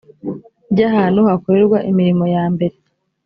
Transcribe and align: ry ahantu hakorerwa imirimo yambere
ry 0.71 0.81
ahantu 0.89 1.19
hakorerwa 1.27 1.77
imirimo 1.91 2.25
yambere 2.35 2.75